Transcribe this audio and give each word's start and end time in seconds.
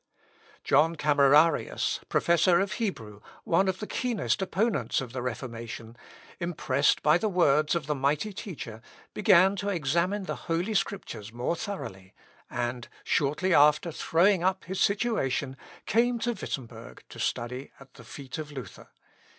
John 0.63 0.95
Camerarius, 0.95 1.99
professor 2.09 2.59
of 2.59 2.71
Hebrew, 2.71 3.21
one 3.43 3.67
of 3.67 3.77
the 3.79 3.85
keenest 3.85 4.41
opponents 4.41 4.99
of 4.99 5.13
the 5.13 5.21
Reformation, 5.21 5.95
impressed 6.39 7.03
by 7.03 7.19
the 7.19 7.29
words 7.29 7.75
of 7.75 7.85
the 7.85 7.93
mighty 7.93 8.33
teacher, 8.33 8.81
began 9.13 9.55
to 9.57 9.69
examine 9.69 10.23
the 10.23 10.35
Holy 10.47 10.73
Scriptures 10.73 11.31
more 11.31 11.55
thoroughly; 11.55 12.15
and, 12.49 12.87
shortly 13.03 13.53
after 13.53 13.91
throwing 13.91 14.43
up 14.43 14.63
his 14.63 14.79
situation, 14.81 15.55
came 15.85 16.17
to 16.17 16.31
Wittemberg 16.33 17.03
to 17.09 17.19
study 17.19 17.71
at 17.79 17.93
the 17.93 18.03
feet 18.03 18.39
of 18.39 18.51
Luther. 18.51 18.87